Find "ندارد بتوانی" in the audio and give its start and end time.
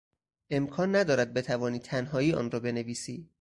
0.95-1.79